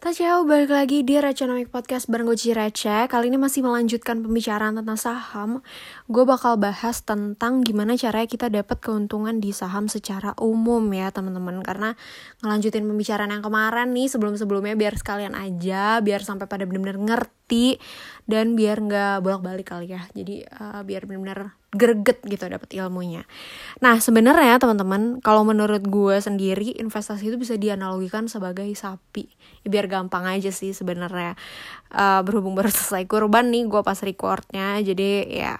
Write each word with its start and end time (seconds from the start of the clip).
Ciao, 0.00 0.48
balik 0.48 0.72
lagi 0.72 1.04
di 1.04 1.20
Reconomic 1.20 1.68
Podcast 1.68 2.08
bareng 2.08 2.24
gue 2.24 2.32
Cici 2.32 2.56
Receh 2.56 3.04
Kali 3.04 3.28
ini 3.28 3.36
masih 3.36 3.60
melanjutkan 3.60 4.24
pembicaraan 4.24 4.80
tentang 4.80 4.96
saham. 4.96 5.60
Gue 6.08 6.24
bakal 6.24 6.56
bahas 6.56 7.04
tentang 7.04 7.60
gimana 7.60 8.00
caranya 8.00 8.24
kita 8.24 8.48
dapat 8.48 8.80
keuntungan 8.80 9.44
di 9.44 9.52
saham 9.52 9.92
secara 9.92 10.32
umum 10.40 10.80
ya 10.96 11.12
teman-teman. 11.12 11.60
Karena 11.60 11.92
ngelanjutin 12.40 12.88
pembicaraan 12.88 13.28
yang 13.28 13.44
kemarin 13.44 13.92
nih 13.92 14.08
sebelum-sebelumnya 14.08 14.72
biar 14.80 14.96
sekalian 14.96 15.36
aja 15.36 16.00
Biar 16.00 16.24
sampai 16.24 16.48
pada 16.48 16.64
bener-bener 16.64 16.96
ngerti 16.96 17.39
Dan 18.30 18.54
biar 18.54 18.78
nggak 18.78 19.26
bolak-balik 19.26 19.74
kali 19.74 19.90
ya 19.90 20.06
Jadi 20.14 20.46
uh, 20.46 20.86
biar 20.86 21.02
bener-bener 21.10 21.58
greget 21.70 22.22
gitu 22.26 22.46
dapat 22.50 22.66
ilmunya. 22.74 23.22
Nah 23.78 23.98
sebenarnya 24.02 24.58
teman-teman 24.58 25.22
kalau 25.22 25.46
menurut 25.46 25.82
gue 25.86 26.18
sendiri 26.18 26.74
investasi 26.78 27.30
itu 27.30 27.38
bisa 27.38 27.54
dianalogikan 27.54 28.26
sebagai 28.26 28.66
sapi. 28.74 29.30
Ya, 29.62 29.68
biar 29.70 29.86
gampang 29.86 30.26
aja 30.26 30.50
sih 30.50 30.74
sebenarnya 30.74 31.38
uh, 31.94 32.22
berhubung 32.26 32.58
baru 32.58 32.70
selesai 32.74 33.06
kurban 33.06 33.54
nih 33.54 33.66
gue 33.70 33.82
pas 33.86 33.98
recordnya 34.02 34.78
jadi 34.82 35.10
ya 35.26 35.54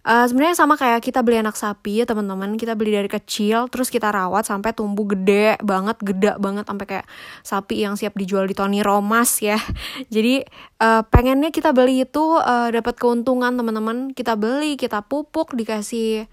Uh, 0.00 0.24
sebenarnya 0.24 0.56
sama 0.56 0.80
kayak 0.80 1.04
kita 1.04 1.20
beli 1.20 1.44
anak 1.44 1.60
sapi 1.60 2.00
ya 2.00 2.04
teman-teman. 2.08 2.56
Kita 2.56 2.72
beli 2.72 2.96
dari 2.96 3.10
kecil 3.10 3.68
terus 3.68 3.92
kita 3.92 4.08
rawat 4.08 4.48
sampai 4.48 4.72
tumbuh 4.72 5.04
gede 5.04 5.60
banget 5.60 6.00
gede 6.00 6.40
banget 6.40 6.64
sampai 6.64 6.86
kayak 6.88 7.06
sapi 7.44 7.84
yang 7.84 8.00
siap 8.00 8.16
dijual 8.16 8.48
di 8.48 8.56
Tony 8.56 8.80
Romas 8.80 9.44
ya. 9.44 9.60
Jadi 10.14 10.40
uh, 10.80 11.04
pengennya 11.04 11.52
kita 11.52 11.76
beli 11.76 12.08
itu 12.08 12.40
uh, 12.40 12.72
dapat 12.72 12.96
keuntungan 12.96 13.52
teman-teman. 13.52 14.16
Kita 14.16 14.40
beli 14.40 14.80
kita 14.80 15.04
pupuk 15.04 15.52
dikasih 15.52 16.24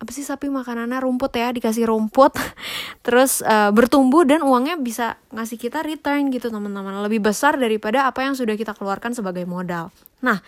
apa 0.00 0.10
sih 0.16 0.24
sapi 0.24 0.48
makanannya? 0.48 0.96
Rumput 1.04 1.36
ya 1.36 1.52
dikasih 1.52 1.84
rumput. 1.92 2.32
Terus 3.04 3.44
uh, 3.44 3.68
bertumbuh 3.68 4.24
dan 4.24 4.40
uangnya 4.40 4.80
bisa 4.80 5.20
ngasih 5.36 5.60
kita 5.60 5.84
return 5.84 6.32
gitu 6.32 6.48
teman-teman. 6.48 7.04
Lebih 7.04 7.20
besar 7.20 7.60
daripada 7.60 8.08
apa 8.08 8.24
yang 8.24 8.32
sudah 8.32 8.56
kita 8.56 8.72
keluarkan 8.72 9.12
sebagai 9.12 9.44
modal. 9.44 9.92
Nah 10.24 10.40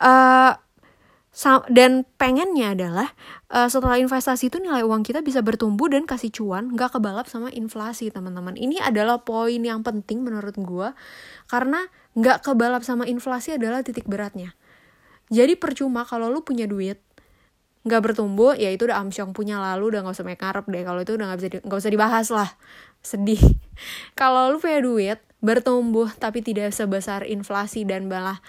uh, 0.00 0.63
dan 1.68 2.08
pengennya 2.16 2.72
adalah 2.72 3.12
uh, 3.52 3.68
setelah 3.68 4.00
investasi 4.00 4.48
itu 4.48 4.56
nilai 4.56 4.80
uang 4.80 5.04
kita 5.04 5.20
bisa 5.20 5.44
bertumbuh 5.44 5.92
dan 5.92 6.08
kasih 6.08 6.32
cuan 6.32 6.72
nggak 6.72 6.96
kebalap 6.96 7.28
sama 7.28 7.52
inflasi 7.52 8.08
teman-teman. 8.08 8.56
Ini 8.56 8.80
adalah 8.80 9.20
poin 9.20 9.60
yang 9.60 9.84
penting 9.84 10.24
menurut 10.24 10.56
gue 10.56 10.88
karena 11.52 11.84
nggak 12.16 12.48
kebalap 12.48 12.80
sama 12.80 13.04
inflasi 13.04 13.60
adalah 13.60 13.84
titik 13.84 14.08
beratnya. 14.08 14.56
Jadi 15.28 15.56
percuma 15.60 16.08
kalau 16.08 16.32
lu 16.32 16.40
punya 16.40 16.64
duit 16.64 17.00
nggak 17.84 18.00
bertumbuh 18.00 18.56
ya 18.56 18.72
itu 18.72 18.88
udah 18.88 18.96
amsyong 19.04 19.36
punya 19.36 19.60
lalu 19.60 19.92
udah 19.92 20.00
nggak 20.08 20.16
usah 20.16 20.24
make 20.24 20.40
deh. 20.40 20.82
Kalau 20.88 21.00
itu 21.04 21.12
udah 21.12 21.26
nggak 21.28 21.38
bisa 21.44 21.48
nggak 21.60 21.80
usah 21.84 21.92
dibahas 21.92 22.26
lah. 22.32 22.50
Sedih. 23.04 23.40
Kalau 24.16 24.48
lu 24.48 24.56
punya 24.56 24.80
duit 24.80 25.20
bertumbuh 25.44 26.08
tapi 26.16 26.40
tidak 26.40 26.72
sebesar 26.72 27.28
inflasi 27.28 27.84
dan 27.84 28.08
malah 28.08 28.40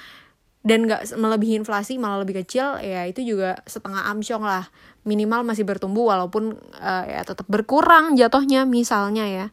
dan 0.65 0.89
nggak 0.89 1.13
melebihi 1.13 1.61
inflasi 1.61 2.01
malah 2.01 2.25
lebih 2.25 2.41
kecil 2.41 2.81
ya 2.81 3.05
itu 3.05 3.21
juga 3.21 3.61
setengah 3.69 4.09
amsyong 4.17 4.41
lah. 4.41 4.65
Minimal 5.05 5.45
masih 5.45 5.61
bertumbuh 5.61 6.09
walaupun 6.09 6.57
uh, 6.81 7.05
ya 7.05 7.21
tetap 7.21 7.45
berkurang 7.45 8.17
jatuhnya 8.17 8.65
misalnya 8.65 9.29
ya. 9.29 9.45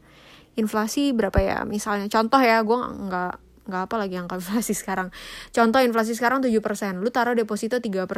Inflasi 0.57 1.13
berapa 1.13 1.37
ya? 1.37 1.69
Misalnya 1.69 2.09
contoh 2.09 2.41
ya 2.41 2.65
gue 2.65 2.79
nggak 2.81 3.33
nggak 3.69 3.83
apa 3.87 3.95
lagi 4.01 4.17
angka 4.17 4.37
inflasi 4.41 4.73
sekarang. 4.73 5.13
Contoh 5.53 5.85
inflasi 5.85 6.17
sekarang 6.17 6.41
7% 6.41 6.49
lu 7.05 7.13
taruh 7.13 7.37
deposito 7.37 7.77
3% 7.77 8.09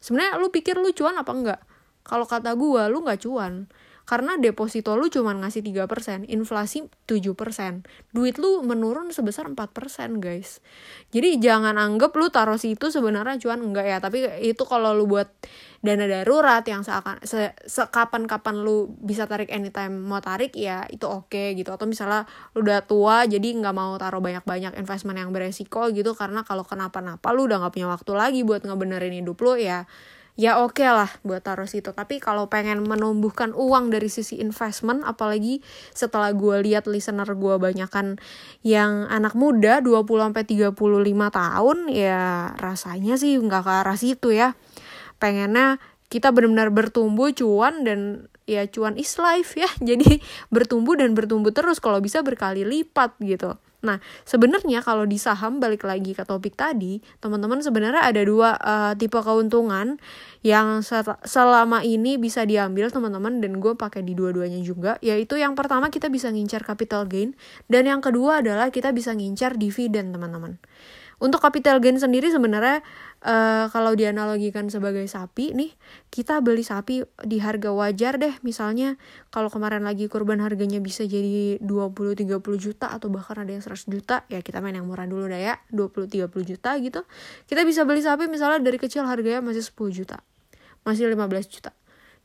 sebenarnya 0.00 0.40
lu 0.40 0.48
pikir 0.54 0.78
lu 0.78 0.94
cuan 0.94 1.18
apa 1.18 1.32
enggak? 1.34 1.60
Kalau 2.06 2.24
kata 2.30 2.54
gue 2.54 2.82
lu 2.88 3.02
nggak 3.02 3.26
cuan 3.26 3.66
karena 4.10 4.34
deposito 4.42 4.98
lu 4.98 5.06
cuma 5.06 5.30
ngasih 5.38 5.62
3%, 5.62 6.26
inflasi 6.26 6.90
7%. 7.06 7.86
Duit 8.10 8.42
lu 8.42 8.66
menurun 8.66 9.14
sebesar 9.14 9.46
4%, 9.46 10.18
guys. 10.18 10.58
Jadi 11.14 11.38
jangan 11.38 11.78
anggap 11.78 12.10
lu 12.18 12.26
taruh 12.26 12.58
situ 12.58 12.90
sebenarnya 12.90 13.38
cuan 13.38 13.62
enggak 13.62 13.86
ya, 13.86 14.02
tapi 14.02 14.26
itu 14.42 14.66
kalau 14.66 14.98
lu 14.98 15.06
buat 15.06 15.30
dana 15.80 16.10
darurat 16.10 16.60
yang 16.66 16.82
seakan 16.82 17.22
se, 17.22 17.54
sekapan-kapan 17.64 18.66
lu 18.66 18.90
bisa 18.98 19.30
tarik 19.30 19.48
anytime 19.48 19.96
mau 19.96 20.20
tarik 20.20 20.52
ya 20.52 20.84
itu 20.92 21.08
oke 21.08 21.32
okay, 21.32 21.56
gitu 21.56 21.72
atau 21.72 21.88
misalnya 21.88 22.28
lu 22.52 22.68
udah 22.68 22.84
tua 22.84 23.24
jadi 23.24 23.48
nggak 23.56 23.72
mau 23.72 23.96
taruh 23.96 24.20
banyak-banyak 24.20 24.76
investment 24.76 25.16
yang 25.16 25.32
beresiko 25.32 25.88
gitu 25.88 26.12
karena 26.12 26.44
kalau 26.44 26.68
kenapa-napa 26.68 27.32
lu 27.32 27.48
udah 27.48 27.64
nggak 27.64 27.72
punya 27.72 27.88
waktu 27.88 28.12
lagi 28.12 28.40
buat 28.44 28.60
ngebenerin 28.60 29.24
hidup 29.24 29.40
lu 29.40 29.56
ya 29.56 29.88
ya 30.40 30.56
oke 30.56 30.80
okay 30.80 30.88
lah 30.88 31.12
buat 31.20 31.44
taruh 31.44 31.68
situ. 31.68 31.92
Tapi 31.92 32.16
kalau 32.16 32.48
pengen 32.48 32.80
menumbuhkan 32.88 33.52
uang 33.52 33.92
dari 33.92 34.08
sisi 34.08 34.40
investment 34.40 35.04
apalagi 35.04 35.60
setelah 35.92 36.32
gue 36.32 36.64
lihat 36.64 36.88
listener 36.88 37.28
gue 37.36 37.54
banyakan 37.60 38.16
yang 38.64 39.04
anak 39.12 39.36
muda 39.36 39.84
20 39.84 40.00
sampai 40.00 40.44
35 40.48 40.72
tahun 41.28 41.78
ya 41.92 42.56
rasanya 42.56 43.20
sih 43.20 43.36
nggak 43.36 43.62
ke 43.68 43.72
arah 43.84 43.98
situ 44.00 44.32
ya. 44.32 44.56
Pengennya 45.20 45.76
kita 46.08 46.32
benar-benar 46.32 46.72
bertumbuh 46.72 47.28
cuan 47.36 47.84
dan 47.84 48.32
ya 48.48 48.64
cuan 48.64 48.96
is 48.96 49.12
life 49.20 49.60
ya. 49.60 49.68
Jadi 49.92 50.24
bertumbuh 50.48 50.96
dan 50.96 51.12
bertumbuh 51.12 51.52
terus 51.52 51.84
kalau 51.84 52.00
bisa 52.00 52.24
berkali 52.24 52.64
lipat 52.64 53.12
gitu 53.20 53.60
Nah, 53.80 53.96
sebenarnya 54.28 54.84
kalau 54.84 55.08
di 55.08 55.16
saham 55.16 55.56
balik 55.56 55.88
lagi 55.88 56.12
ke 56.12 56.20
topik 56.24 56.52
tadi, 56.52 57.00
teman-teman 57.20 57.64
sebenarnya 57.64 58.04
ada 58.04 58.20
dua 58.20 58.60
uh, 58.60 58.92
tipe 58.92 59.16
keuntungan 59.16 59.96
yang 60.44 60.84
selama 61.24 61.80
ini 61.84 62.20
bisa 62.20 62.44
diambil 62.44 62.92
teman-teman 62.92 63.40
dan 63.40 63.56
gue 63.56 63.72
pakai 63.76 64.04
di 64.04 64.12
dua-duanya 64.12 64.60
juga, 64.60 65.00
yaitu 65.00 65.40
yang 65.40 65.56
pertama 65.56 65.88
kita 65.88 66.12
bisa 66.12 66.28
ngincar 66.28 66.64
capital 66.64 67.08
gain 67.08 67.32
dan 67.72 67.88
yang 67.88 68.04
kedua 68.04 68.44
adalah 68.44 68.68
kita 68.68 68.92
bisa 68.92 69.16
ngincar 69.16 69.56
dividen, 69.56 70.12
teman-teman. 70.12 70.60
Untuk 71.20 71.44
capital 71.44 71.84
gain 71.84 72.00
sendiri 72.00 72.32
sebenarnya 72.32 72.80
uh, 73.28 73.68
kalau 73.68 73.92
dianalogikan 73.92 74.72
sebagai 74.72 75.04
sapi 75.04 75.52
nih, 75.52 75.76
kita 76.08 76.40
beli 76.40 76.64
sapi 76.64 77.04
di 77.28 77.36
harga 77.44 77.76
wajar 77.76 78.16
deh. 78.16 78.40
Misalnya 78.40 78.96
kalau 79.28 79.52
kemarin 79.52 79.84
lagi 79.84 80.08
kurban 80.08 80.40
harganya 80.40 80.80
bisa 80.80 81.04
jadi 81.04 81.60
20 81.60 82.24
30 82.24 82.40
juta 82.56 82.88
atau 82.88 83.12
bahkan 83.12 83.36
ada 83.44 83.52
yang 83.52 83.60
100 83.60 83.92
juta, 83.92 84.24
ya 84.32 84.40
kita 84.40 84.64
main 84.64 84.80
yang 84.80 84.88
murah 84.88 85.04
dulu 85.04 85.28
dah 85.28 85.36
ya, 85.36 85.54
20 85.68 86.08
30 86.08 86.32
juta 86.56 86.70
gitu. 86.80 87.04
Kita 87.44 87.68
bisa 87.68 87.84
beli 87.84 88.00
sapi 88.00 88.24
misalnya 88.24 88.64
dari 88.64 88.80
kecil 88.80 89.04
harganya 89.04 89.44
masih 89.44 89.60
10 89.60 89.92
juta. 89.92 90.24
Masih 90.88 91.12
15 91.12 91.52
juta 91.52 91.76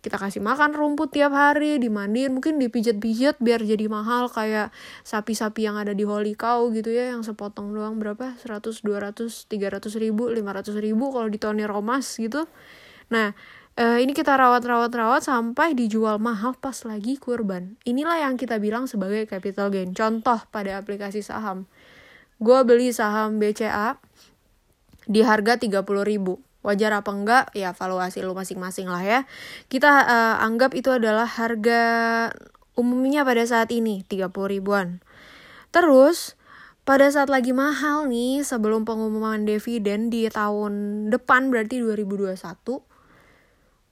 kita 0.06 0.22
kasih 0.22 0.38
makan 0.38 0.78
rumput 0.78 1.10
tiap 1.18 1.34
hari 1.34 1.82
dimandiin 1.82 2.30
mungkin 2.30 2.62
dipijat-pijat 2.62 3.42
biar 3.42 3.66
jadi 3.66 3.90
mahal 3.90 4.30
kayak 4.30 4.70
sapi-sapi 5.02 5.66
yang 5.66 5.82
ada 5.82 5.98
di 5.98 6.06
Holy 6.06 6.38
Cow 6.38 6.70
gitu 6.70 6.94
ya 6.94 7.10
yang 7.10 7.26
sepotong 7.26 7.74
doang 7.74 7.98
berapa? 7.98 8.38
100 8.38 8.86
200 8.86 9.50
300 9.50 9.98
ribu 9.98 10.30
500 10.30 10.78
ribu 10.78 11.10
kalau 11.10 11.26
di 11.26 11.42
Tony 11.42 11.66
Romas 11.66 12.22
gitu. 12.22 12.46
Nah 13.10 13.34
eh, 13.82 13.98
ini 14.06 14.14
kita 14.14 14.38
rawat-rawat-rawat 14.38 15.26
sampai 15.26 15.74
dijual 15.74 16.22
mahal 16.22 16.54
pas 16.54 16.78
lagi 16.86 17.18
kurban. 17.18 17.74
Inilah 17.90 18.30
yang 18.30 18.38
kita 18.38 18.62
bilang 18.62 18.86
sebagai 18.86 19.26
capital 19.26 19.74
gain. 19.74 19.98
Contoh 19.98 20.38
pada 20.54 20.78
aplikasi 20.78 21.26
saham. 21.26 21.66
Gue 22.38 22.62
beli 22.62 22.94
saham 22.94 23.42
BCA 23.42 23.98
di 25.10 25.26
harga 25.26 25.58
30 25.58 25.82
ribu 26.06 26.46
wajar 26.66 26.90
apa 26.98 27.14
enggak 27.14 27.46
ya 27.54 27.78
valuasi 27.78 28.26
lu 28.26 28.34
masing-masing 28.34 28.90
lah 28.90 29.06
ya. 29.06 29.20
Kita 29.70 29.88
uh, 30.10 30.36
anggap 30.42 30.74
itu 30.74 30.90
adalah 30.90 31.30
harga 31.30 31.82
umumnya 32.74 33.22
pada 33.22 33.46
saat 33.46 33.70
ini 33.70 34.02
30 34.10 34.34
ribuan. 34.50 35.06
Terus 35.70 36.34
pada 36.82 37.06
saat 37.14 37.30
lagi 37.30 37.54
mahal 37.54 38.10
nih 38.10 38.42
sebelum 38.42 38.84
pengumuman 38.84 39.46
dividen 39.46 40.10
di 40.10 40.26
tahun 40.30 41.08
depan 41.14 41.54
berarti 41.54 41.82
2021 41.82 42.38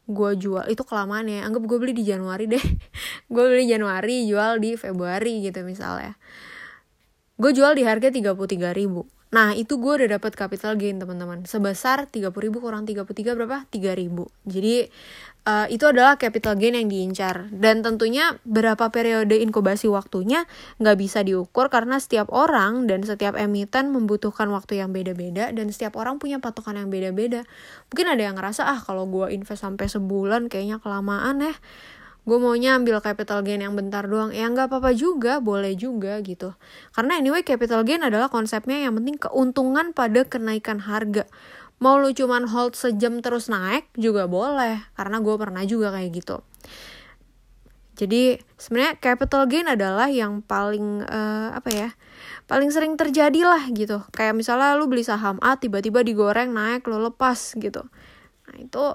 gue 0.03 0.31
jual 0.35 0.67
itu 0.67 0.83
kelamaan 0.83 1.31
ya 1.31 1.47
anggap 1.47 1.63
gue 1.63 1.77
beli 1.79 1.93
di 1.95 2.03
Januari 2.03 2.43
deh. 2.51 2.59
Gue 3.33 3.47
beli 3.47 3.71
Januari 3.71 4.27
jual 4.27 4.59
di 4.59 4.75
Februari 4.75 5.39
gitu 5.39 5.63
misalnya. 5.63 6.19
Gue 7.39 7.55
jual 7.55 7.71
di 7.71 7.87
harga 7.87 8.11
33 8.11 8.35
ribu 8.75 9.07
Nah, 9.33 9.57
itu 9.57 9.81
gue 9.81 9.93
udah 9.97 10.21
dapat 10.21 10.37
capital 10.37 10.77
gain, 10.77 11.01
teman-teman. 11.01 11.41
Sebesar 11.49 12.05
30.000 12.05 12.53
kurang 12.61 12.85
33 12.85 13.33
berapa? 13.33 13.65
3.000. 13.65 14.29
Jadi, 14.45 14.75
uh, 15.49 15.65
itu 15.73 15.89
adalah 15.89 16.21
capital 16.21 16.53
gain 16.53 16.77
yang 16.77 16.85
diincar. 16.85 17.49
Dan 17.49 17.81
tentunya 17.81 18.37
berapa 18.45 18.93
periode 18.93 19.41
inkubasi 19.41 19.89
waktunya 19.89 20.45
nggak 20.77 20.97
bisa 21.01 21.25
diukur 21.25 21.73
karena 21.73 21.97
setiap 21.97 22.29
orang 22.29 22.85
dan 22.85 23.01
setiap 23.01 23.33
emiten 23.33 23.89
membutuhkan 23.89 24.53
waktu 24.53 24.85
yang 24.85 24.93
beda-beda 24.93 25.49
dan 25.49 25.73
setiap 25.73 25.97
orang 25.97 26.21
punya 26.21 26.37
patokan 26.37 26.77
yang 26.77 26.93
beda-beda. 26.93 27.41
Mungkin 27.89 28.05
ada 28.13 28.21
yang 28.21 28.37
ngerasa, 28.37 28.69
ah 28.69 28.79
kalau 28.85 29.09
gue 29.09 29.33
invest 29.33 29.65
sampai 29.65 29.89
sebulan 29.89 30.45
kayaknya 30.45 30.77
kelamaan 30.77 31.41
ya 31.41 31.57
gue 32.23 32.37
maunya 32.39 32.79
ambil 32.79 33.03
capital 33.03 33.43
gain 33.43 33.59
yang 33.59 33.75
bentar 33.75 34.07
doang. 34.07 34.31
Ya 34.31 34.47
nggak 34.47 34.71
apa-apa 34.71 34.95
juga 34.95 35.43
boleh 35.43 35.75
juga 35.75 36.23
gitu. 36.23 36.55
Karena 36.95 37.19
anyway 37.19 37.43
capital 37.43 37.83
gain 37.83 38.03
adalah 38.03 38.31
konsepnya 38.31 38.79
yang 38.79 38.95
penting 38.95 39.19
keuntungan 39.19 39.91
pada 39.91 40.23
kenaikan 40.23 40.79
harga. 40.79 41.27
Mau 41.83 41.99
lu 41.99 42.15
cuman 42.15 42.47
hold 42.47 42.79
sejam 42.79 43.19
terus 43.19 43.51
naik 43.51 43.91
juga 43.99 44.31
boleh 44.31 44.87
karena 44.95 45.19
gue 45.19 45.35
pernah 45.35 45.63
juga 45.67 45.91
kayak 45.91 46.11
gitu. 46.15 46.37
Jadi 47.93 48.41
sebenarnya 48.57 48.97
capital 48.97 49.45
gain 49.45 49.69
adalah 49.69 50.09
yang 50.09 50.41
paling 50.41 51.05
uh, 51.05 51.53
apa 51.53 51.69
ya 51.69 51.89
paling 52.49 52.71
sering 52.73 52.97
terjadi 52.97 53.45
lah 53.45 53.69
gitu. 53.69 54.01
Kayak 54.15 54.33
misalnya 54.39 54.73
lu 54.79 54.89
beli 54.89 55.05
saham 55.05 55.37
A 55.43 55.59
tiba-tiba 55.59 56.01
digoreng 56.01 56.55
naik 56.55 56.87
lo 56.89 57.03
lepas 57.03 57.53
gitu. 57.59 57.85
Nah 58.49 58.55
itu 58.57 58.85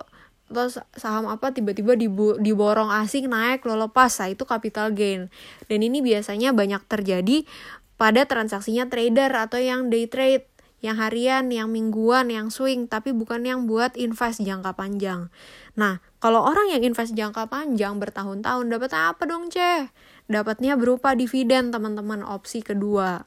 terus 0.49 0.81
saham 0.97 1.29
apa 1.29 1.53
tiba-tiba 1.53 1.95
diborong 2.41 2.89
asing 2.89 3.29
naik 3.29 3.69
lo 3.69 3.77
lepas. 3.77 4.11
Nah 4.19 4.33
itu 4.33 4.49
capital 4.49 4.97
gain. 4.97 5.29
Dan 5.69 5.85
ini 5.85 6.01
biasanya 6.01 6.57
banyak 6.57 6.83
terjadi 6.89 7.45
pada 8.01 8.25
transaksinya 8.25 8.89
trader 8.89 9.29
atau 9.37 9.61
yang 9.61 9.93
day 9.93 10.09
trade 10.09 10.48
yang 10.79 10.97
harian, 10.99 11.51
yang 11.51 11.69
mingguan, 11.71 12.31
yang 12.31 12.49
swing, 12.55 12.87
tapi 12.87 13.11
bukan 13.11 13.43
yang 13.43 13.67
buat 13.67 13.99
invest 13.99 14.43
jangka 14.43 14.75
panjang. 14.79 15.31
Nah, 15.75 15.99
kalau 16.23 16.43
orang 16.47 16.71
yang 16.75 16.83
invest 16.83 17.15
jangka 17.15 17.51
panjang 17.51 17.99
bertahun-tahun 17.99 18.67
dapat 18.71 18.93
apa 18.95 19.23
dong, 19.27 19.51
Ceh? 19.51 19.91
dapatnya 20.29 20.77
berupa 20.77 21.17
dividen 21.17 21.73
teman-teman 21.73 22.21
opsi 22.21 22.61
kedua. 22.61 23.25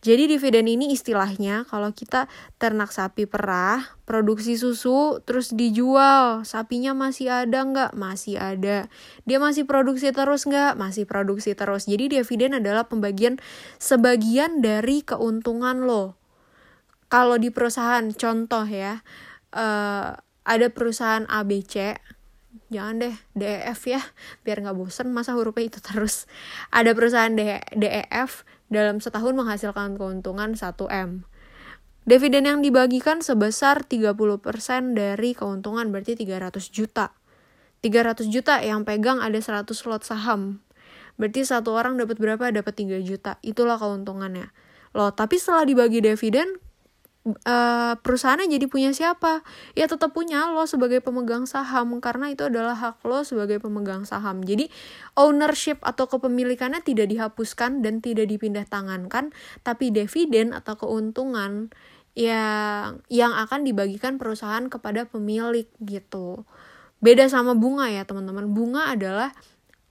Jadi 0.00 0.30
dividen 0.30 0.70
ini 0.70 0.94
istilahnya 0.94 1.66
kalau 1.66 1.90
kita 1.90 2.30
ternak 2.62 2.94
sapi 2.94 3.26
perah, 3.26 3.82
produksi 4.06 4.54
susu, 4.54 5.18
terus 5.26 5.50
dijual, 5.50 6.46
sapinya 6.46 6.94
masih 6.94 7.34
ada 7.34 7.66
nggak? 7.66 7.92
Masih 7.98 8.38
ada. 8.38 8.86
Dia 9.26 9.38
masih 9.42 9.66
produksi 9.66 10.14
terus 10.14 10.46
nggak? 10.46 10.78
Masih 10.78 11.02
produksi 11.04 11.58
terus. 11.58 11.90
Jadi 11.90 12.14
dividen 12.14 12.62
adalah 12.62 12.86
pembagian 12.86 13.42
sebagian 13.82 14.62
dari 14.62 15.02
keuntungan 15.02 15.82
lo. 15.82 16.14
Kalau 17.06 17.38
di 17.38 17.54
perusahaan, 17.54 18.02
contoh 18.12 18.66
ya, 18.66 19.02
uh, 19.54 20.18
ada 20.46 20.66
perusahaan 20.70 21.26
ABC, 21.26 21.98
jangan 22.66 22.98
deh 22.98 23.14
DEF 23.38 23.78
ya 23.86 24.02
biar 24.42 24.58
nggak 24.58 24.74
bosen 24.74 25.14
masa 25.14 25.38
hurufnya 25.38 25.70
itu 25.70 25.78
terus. 25.82 26.26
Ada 26.74 26.94
perusahaan 26.94 27.34
DEF 27.74 28.42
dalam 28.66 28.98
setahun 28.98 29.34
menghasilkan 29.38 29.94
keuntungan 29.94 30.58
1M 30.58 31.22
dividen 32.06 32.46
yang 32.46 32.62
dibagikan 32.62 33.18
sebesar 33.18 33.82
30% 33.82 34.14
dari 34.94 35.30
keuntungan 35.34 35.90
berarti 35.90 36.14
300 36.14 36.70
juta. 36.70 37.10
300 37.82 38.30
juta 38.30 38.62
yang 38.62 38.86
pegang 38.86 39.18
ada 39.18 39.36
100 39.36 39.66
slot 39.74 40.06
saham. 40.06 40.62
Berarti 41.18 41.42
satu 41.42 41.74
orang 41.74 41.98
dapat 41.98 42.16
berapa? 42.22 42.54
Dapat 42.54 42.74
3 42.78 43.02
juta. 43.02 43.42
Itulah 43.42 43.76
keuntungannya. 43.76 44.54
Loh 44.94 45.10
tapi 45.12 45.36
setelah 45.36 45.66
dibagi 45.66 46.00
dividen 46.00 46.62
uh, 47.26 47.94
perusahaannya 47.98 48.46
jadi 48.46 48.66
punya 48.70 48.90
siapa? 48.94 49.42
Ya 49.74 49.90
tetap 49.90 50.14
punya 50.14 50.46
lo 50.54 50.64
sebagai 50.70 51.02
pemegang 51.02 51.44
saham 51.44 51.98
karena 51.98 52.30
itu 52.30 52.46
adalah 52.46 52.78
hak 52.78 53.02
lo 53.02 53.26
sebagai 53.26 53.58
pemegang 53.58 54.06
saham. 54.06 54.46
Jadi 54.46 54.70
ownership 55.18 55.82
atau 55.82 56.06
kepemilikannya 56.06 56.80
tidak 56.86 57.10
dihapuskan 57.10 57.82
dan 57.82 57.98
tidak 57.98 58.30
dipindah 58.30 58.64
tangankan, 58.64 59.34
tapi 59.66 59.90
dividen 59.90 60.54
atau 60.54 60.78
keuntungan 60.78 61.74
yang 62.16 63.04
yang 63.12 63.36
akan 63.36 63.66
dibagikan 63.66 64.16
perusahaan 64.16 64.64
kepada 64.70 65.04
pemilik 65.04 65.68
gitu. 65.82 66.48
Beda 67.02 67.28
sama 67.28 67.52
bunga 67.52 67.92
ya 67.92 68.08
teman-teman. 68.08 68.48
Bunga 68.54 68.94
adalah 68.94 69.36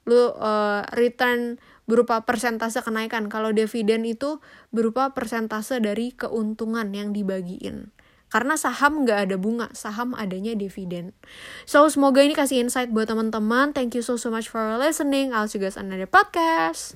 lo 0.06 0.34
uh, 0.38 0.86
return 0.94 1.58
berupa 1.90 2.22
persentase 2.22 2.86
kenaikan. 2.86 3.26
Kalau 3.32 3.50
dividen 3.50 4.06
itu 4.06 4.38
berupa 4.70 5.18
persentase 5.18 5.82
dari 5.82 6.14
keuntungan 6.14 6.94
yang 6.94 7.10
dibagiin. 7.10 7.90
Karena 8.30 8.60
saham 8.60 9.08
nggak 9.08 9.32
ada 9.32 9.36
bunga, 9.40 9.72
saham 9.72 10.12
adanya 10.14 10.54
dividen. 10.54 11.16
So, 11.64 11.88
semoga 11.88 12.20
ini 12.20 12.38
kasih 12.38 12.62
insight 12.62 12.92
buat 12.92 13.10
teman-teman. 13.10 13.72
Thank 13.72 13.98
you 13.98 14.04
so, 14.04 14.20
so 14.20 14.28
much 14.28 14.52
for 14.52 14.62
listening. 14.78 15.32
I'll 15.32 15.48
see 15.48 15.58
you 15.58 15.66
guys 15.66 15.80
on 15.80 15.88
another 15.88 16.10
podcast. 16.10 16.94